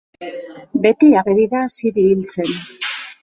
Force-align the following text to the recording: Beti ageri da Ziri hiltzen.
Beti 0.81 1.07
ageri 1.19 1.45
da 1.53 1.61
Ziri 1.75 2.07
hiltzen. 2.09 2.53